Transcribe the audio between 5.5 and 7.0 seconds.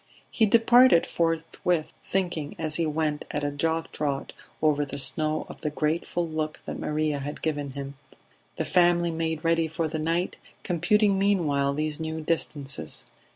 the grateful look that